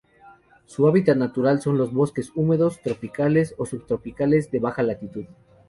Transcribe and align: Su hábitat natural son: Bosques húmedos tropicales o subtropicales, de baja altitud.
Su 0.65 0.87
hábitat 0.87 1.15
natural 1.15 1.61
son: 1.61 1.77
Bosques 1.93 2.31
húmedos 2.33 2.81
tropicales 2.81 3.53
o 3.59 3.67
subtropicales, 3.67 4.49
de 4.49 4.57
baja 4.59 4.81
altitud. 4.81 5.25